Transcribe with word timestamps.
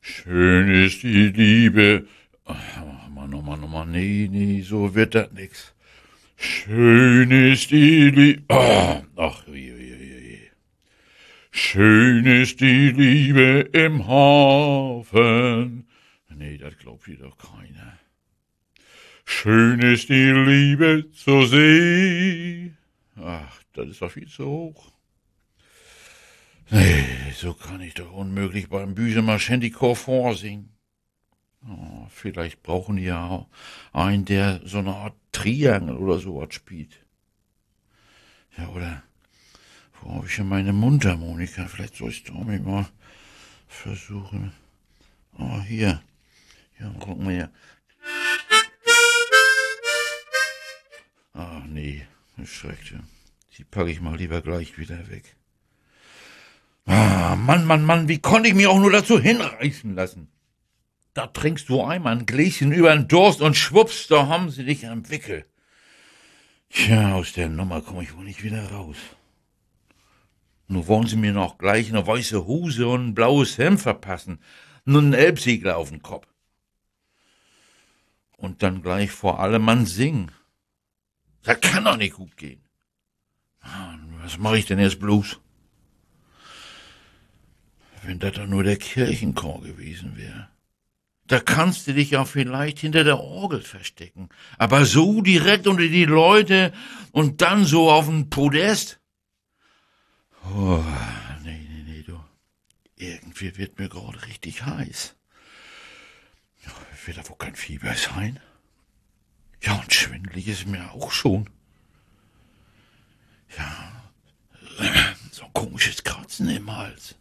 Schön 0.00 0.68
ist 0.84 1.02
die 1.02 1.28
Liebe. 1.28 2.06
Ach, 2.44 2.56
Mann, 3.10 3.34
oh 3.34 3.42
Mann, 3.42 3.64
oh 3.64 3.66
Mann, 3.66 3.90
nee, 3.90 4.28
nee, 4.30 4.62
so 4.62 4.94
wird 4.94 5.14
das 5.14 5.32
nix. 5.32 5.74
Schön 6.36 7.30
ist 7.30 7.70
die 7.70 8.10
Liebe. 8.10 8.42
Ach, 9.16 9.42
wie, 9.46 9.76
wie, 9.76 10.00
wie. 10.00 10.40
Schön 11.50 12.26
ist 12.26 12.60
die 12.60 12.90
Liebe 12.90 13.68
im 13.72 14.06
Hafen. 14.06 15.86
Nee, 16.34 16.58
das 16.58 16.76
glaubt 16.78 17.08
ihr 17.08 17.16
doch 17.18 17.36
keiner. 17.38 17.98
Schön 19.24 19.80
ist 19.80 20.08
die 20.08 20.30
Liebe 20.30 21.06
zur 21.12 21.46
See. 21.46 22.45
Ach, 23.16 23.62
das 23.72 23.88
ist 23.88 24.02
doch 24.02 24.10
viel 24.10 24.28
zu 24.28 24.46
hoch. 24.46 24.92
Nee, 26.70 27.32
so 27.34 27.54
kann 27.54 27.80
ich 27.80 27.94
doch 27.94 28.12
unmöglich 28.12 28.68
beim 28.68 28.94
Büsemer 28.94 29.38
Shantychor 29.38 29.96
vorsingen. 29.96 30.76
Oh, 31.68 32.06
vielleicht 32.10 32.62
brauchen 32.62 32.96
die 32.96 33.04
ja 33.04 33.46
einen, 33.92 34.24
der 34.24 34.60
so 34.64 34.78
eine 34.78 34.94
Art 34.94 35.14
Triangel 35.32 35.96
oder 35.96 36.18
sowas 36.18 36.54
spielt. 36.54 37.04
Ja, 38.56 38.68
oder 38.68 39.02
wo 40.00 40.14
habe 40.14 40.26
ich 40.26 40.36
ja 40.36 40.44
meine 40.44 40.72
Mundharmonika? 40.72 41.66
Vielleicht 41.66 41.96
soll 41.96 42.10
ich 42.10 42.24
doch 42.24 42.34
mal 42.34 42.86
versuchen. 43.68 44.52
Oh, 45.38 45.60
hier. 45.60 46.02
Ja, 46.78 46.94
guck 47.00 47.18
mal 47.18 47.32
hier. 47.32 47.50
Ach 51.32 51.64
nee, 51.64 52.06
schreckte. 52.44 53.00
Die 53.56 53.64
packe 53.64 53.90
ich 53.90 54.02
mal 54.02 54.16
lieber 54.16 54.42
gleich 54.42 54.76
wieder 54.76 55.08
weg. 55.08 55.36
Ah, 56.84 57.34
Mann, 57.36 57.64
Mann, 57.64 57.84
Mann, 57.84 58.08
wie 58.08 58.18
konnte 58.18 58.48
ich 58.48 58.54
mich 58.54 58.66
auch 58.66 58.78
nur 58.78 58.92
dazu 58.92 59.18
hinreißen 59.18 59.94
lassen? 59.94 60.28
Da 61.14 61.26
trinkst 61.26 61.70
du 61.70 61.82
einmal 61.82 62.18
ein 62.18 62.26
Gläschen 62.26 62.72
über 62.72 62.94
den 62.94 63.08
Durst 63.08 63.40
und 63.40 63.56
schwupps, 63.56 64.06
da 64.06 64.26
haben 64.28 64.50
sie 64.50 64.64
dich 64.64 64.86
am 64.86 65.08
Wickel. 65.08 65.46
Tja, 66.68 67.14
aus 67.14 67.32
der 67.32 67.48
Nummer 67.48 67.80
komme 67.80 68.02
ich 68.02 68.14
wohl 68.14 68.24
nicht 68.24 68.42
wieder 68.42 68.70
raus. 68.70 68.96
Nur 70.68 70.86
wollen 70.88 71.06
sie 71.06 71.16
mir 71.16 71.32
noch 71.32 71.58
gleich 71.58 71.88
eine 71.88 72.06
weiße 72.06 72.46
Hose 72.46 72.86
und 72.88 73.08
ein 73.08 73.14
blaues 73.14 73.56
Hemd 73.56 73.80
verpassen, 73.80 74.40
nun 74.84 75.04
einen 75.04 75.14
Elbsegler 75.14 75.76
auf 75.76 75.90
den 75.90 76.02
Kopf. 76.02 76.26
Und 78.36 78.62
dann 78.62 78.82
gleich 78.82 79.10
vor 79.10 79.40
allem 79.40 79.62
Mann 79.62 79.86
singen. 79.86 80.30
Das 81.46 81.60
kann 81.60 81.84
doch 81.84 81.96
nicht 81.96 82.14
gut 82.14 82.36
gehen. 82.36 82.60
Was 84.20 84.36
mache 84.36 84.58
ich 84.58 84.66
denn 84.66 84.80
jetzt 84.80 84.98
bloß? 84.98 85.38
Wenn 88.02 88.18
das 88.18 88.32
doch 88.34 88.46
nur 88.46 88.64
der 88.64 88.76
Kirchenchor 88.76 89.62
gewesen 89.62 90.16
wäre. 90.16 90.48
Da 91.28 91.40
kannst 91.40 91.86
du 91.86 91.94
dich 91.94 92.10
ja 92.10 92.24
vielleicht 92.24 92.80
hinter 92.80 93.04
der 93.04 93.20
Orgel 93.20 93.62
verstecken. 93.62 94.28
Aber 94.58 94.84
so 94.84 95.22
direkt 95.22 95.66
unter 95.68 95.88
die 95.88 96.04
Leute 96.04 96.72
und 97.12 97.42
dann 97.42 97.64
so 97.64 97.90
auf 97.90 98.06
dem 98.06 98.28
Podest? 98.28 99.00
Oh, 100.52 100.84
nee, 101.42 101.66
nee, 101.68 101.82
nee, 101.84 102.02
du. 102.02 102.20
Irgendwie 102.96 103.56
wird 103.56 103.78
mir 103.78 103.88
gerade 103.88 104.26
richtig 104.26 104.66
heiß. 104.66 105.14
Wird 107.04 107.18
da 107.18 107.28
wohl 107.28 107.36
kein 107.38 107.54
Fieber 107.54 107.94
sein? 107.94 108.40
Ja, 109.66 109.74
und 109.74 109.92
schwindelig 109.92 110.46
ist 110.46 110.66
mir 110.66 110.92
auch 110.92 111.10
schon. 111.10 111.50
Ja, 113.58 114.12
so 115.32 115.44
ein 115.44 115.52
komisches 115.52 116.04
Kratzen 116.04 116.48
im 116.48 116.70
Hals 116.74 117.16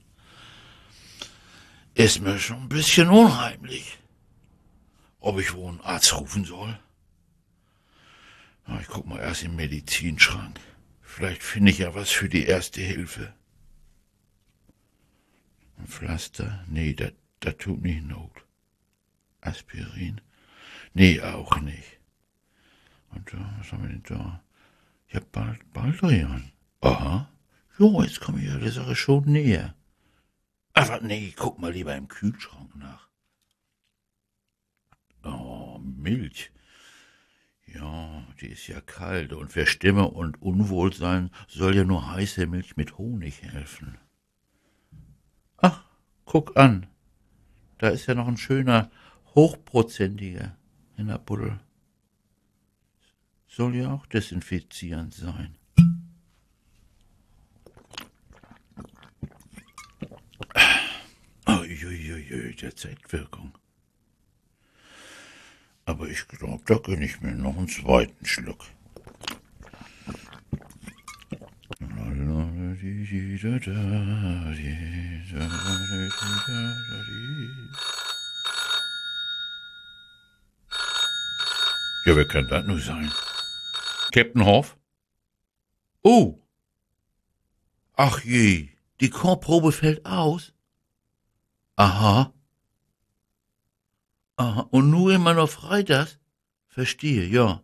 ist 1.95 2.21
mir 2.21 2.37
schon 2.37 2.63
ein 2.63 2.69
bisschen 2.69 3.09
unheimlich. 3.09 3.97
Ob 5.21 5.39
ich 5.39 5.53
wohl 5.53 5.69
einen 5.69 5.81
Arzt 5.81 6.13
rufen 6.13 6.45
soll? 6.45 6.77
ich 8.81 8.87
guck 8.87 9.07
mal 9.07 9.19
erst 9.19 9.43
im 9.43 9.55
Medizinschrank. 9.55 10.59
Vielleicht 11.01 11.41
finde 11.41 11.71
ich 11.71 11.79
ja 11.79 11.95
was 11.95 12.11
für 12.11 12.29
die 12.29 12.45
erste 12.45 12.81
Hilfe. 12.81 13.33
Ein 15.77 15.87
Pflaster? 15.87 16.63
Nee, 16.67 16.93
das 16.93 17.57
tut 17.57 17.81
nicht 17.81 18.03
Not. 18.03 18.31
Aspirin? 19.41 20.21
Nee, 20.93 21.21
auch 21.21 21.59
nicht. 21.59 21.94
Und 23.15 23.33
da, 23.33 23.55
was 23.57 23.71
haben 23.71 23.83
wir 23.83 23.89
denn 23.89 24.03
da? 24.03 24.43
Ja, 25.09 25.21
bald, 25.31 25.73
Baldrian. 25.73 26.51
Aha. 26.81 27.29
Jo, 27.79 28.01
jetzt 28.03 28.21
komme 28.21 28.39
ich 28.39 28.47
ja 28.47 28.57
der 28.57 28.71
Sache 28.71 28.95
schon 28.95 29.25
näher. 29.25 29.75
Aber 30.73 30.99
nee, 31.01 31.33
guck 31.35 31.57
mal 31.59 31.71
lieber 31.71 31.95
im 31.95 32.07
Kühlschrank 32.07 32.75
nach. 32.75 33.07
Oh, 35.23 35.79
Milch. 35.79 36.51
Ja, 37.65 38.23
die 38.39 38.47
ist 38.47 38.67
ja 38.67 38.79
kalt 38.81 39.33
und 39.33 39.51
für 39.51 39.65
Stimme 39.65 40.07
und 40.09 40.41
Unwohlsein 40.41 41.31
soll 41.47 41.75
ja 41.75 41.83
nur 41.83 42.11
heiße 42.11 42.45
Milch 42.47 42.77
mit 42.77 42.97
Honig 42.97 43.41
helfen. 43.41 43.97
Ach, 45.57 45.83
guck 46.25 46.57
an. 46.57 46.87
Da 47.77 47.89
ist 47.89 48.05
ja 48.05 48.15
noch 48.15 48.27
ein 48.27 48.37
schöner, 48.37 48.91
hochprozentiger 49.33 50.55
in 50.97 51.07
der 51.07 51.17
Buddel. 51.17 51.59
Soll 53.55 53.73
ja 53.77 53.93
auch 53.93 54.05
desinfizierend 54.07 55.13
sein. 55.13 55.55
Uiuiui, 61.47 62.53
der 62.55 62.75
Zeitwirkung. 62.75 63.57
Aber 65.85 66.09
ich 66.09 66.27
glaube, 66.27 66.63
da 66.65 66.75
gönne 66.79 67.05
ich 67.05 67.21
mir 67.21 67.31
noch 67.31 67.55
einen 67.55 67.69
zweiten 67.69 68.25
Schluck. 68.25 68.65
Ja, 82.05 82.15
wer 82.17 82.27
kann 82.27 82.47
das 82.49 82.65
nur 82.65 82.79
sein? 82.79 83.09
Captain 84.15 84.45
Hoff? 84.45 84.77
Oh! 86.01 86.39
Ach 87.97 88.23
je, 88.23 88.69
die 89.01 89.09
Chorprobe 89.09 89.73
fällt 89.73 90.05
aus. 90.05 90.53
Aha. 91.75 92.33
Aha. 94.37 94.67
Und 94.71 94.89
nur 94.89 95.11
immer 95.13 95.33
noch 95.33 95.49
freitags? 95.49 96.17
Verstehe, 96.69 97.25
ja. 97.25 97.61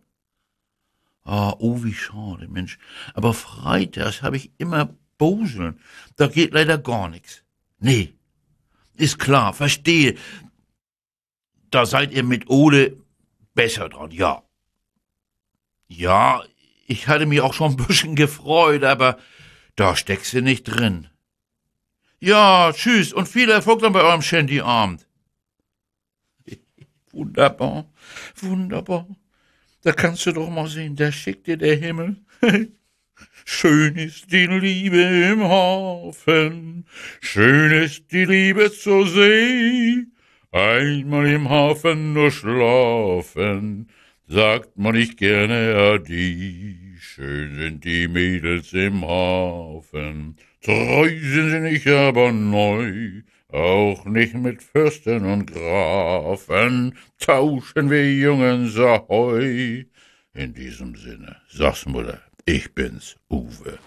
Ah, 1.24 1.54
oh, 1.58 1.84
wie 1.84 1.94
schade, 1.94 2.48
Mensch. 2.48 2.78
Aber 3.14 3.32
freitags 3.32 4.20
habe 4.20 4.36
ich 4.36 4.50
immer 4.58 4.94
Boseln. 5.16 5.80
Da 6.16 6.26
geht 6.26 6.52
leider 6.52 6.76
gar 6.76 7.08
nichts. 7.08 7.44
Nee. 7.78 8.12
Ist 8.92 9.18
klar, 9.18 9.54
verstehe. 9.54 10.18
Da 11.70 11.86
seid 11.86 12.12
ihr 12.12 12.24
mit 12.24 12.50
Ole 12.50 12.98
besser 13.54 13.88
dran, 13.88 14.10
ja. 14.10 14.42
Ja, 15.96 16.42
ich 16.86 17.06
hatte 17.06 17.26
mich 17.26 17.42
auch 17.42 17.52
schon 17.52 17.72
ein 17.72 17.86
bisschen 17.86 18.14
gefreut, 18.14 18.82
aber 18.82 19.18
da 19.76 19.94
steckst 19.94 20.32
du 20.32 20.40
nicht 20.40 20.64
drin. 20.64 21.08
Ja, 22.18 22.72
tschüss 22.72 23.12
und 23.12 23.28
viel 23.28 23.50
Erfolg 23.50 23.80
dann 23.80 23.92
bei 23.92 24.00
eurem 24.00 24.22
Shandy-Abend. 24.22 25.06
Wunderbar, 27.12 27.90
wunderbar. 28.36 29.06
Da 29.82 29.92
kannst 29.92 30.24
du 30.24 30.32
doch 30.32 30.48
mal 30.48 30.66
sehen, 30.68 30.96
da 30.96 31.12
schickt 31.12 31.46
dir 31.46 31.58
der 31.58 31.76
Himmel. 31.76 32.16
Schön 33.44 33.96
ist 33.96 34.32
die 34.32 34.46
Liebe 34.46 35.02
im 35.02 35.42
Hafen, 35.42 36.86
schön 37.20 37.72
ist 37.72 38.10
die 38.12 38.24
Liebe 38.24 38.72
zur 38.72 39.06
See. 39.06 40.06
Einmal 40.52 41.26
im 41.28 41.50
Hafen 41.50 42.12
nur 42.12 42.30
schlafen, 42.30 43.88
sagt 44.32 44.78
man 44.78 44.94
nicht 44.94 45.18
gerne 45.18 45.74
Adi. 45.76 46.78
Schön 46.98 47.54
sind 47.56 47.84
die 47.84 48.08
Mädels 48.08 48.72
im 48.72 49.04
Hafen, 49.04 50.36
Treu 50.62 51.10
sind 51.20 51.50
sie 51.50 51.60
nicht, 51.60 51.86
aber 51.86 52.32
neu, 52.32 53.22
auch 53.48 54.04
nicht 54.06 54.34
mit 54.34 54.62
Fürsten 54.62 55.26
und 55.26 55.52
Grafen 55.52 56.96
tauschen 57.18 57.90
wir 57.90 58.10
Jungen 58.16 58.70
Sahoi. 58.70 59.86
In 60.34 60.54
diesem 60.54 60.94
Sinne, 60.96 61.36
sag's 61.50 61.84
Mutter, 61.84 62.20
ich 62.46 62.72
bin's, 62.74 63.16
Uwe. 63.28 63.78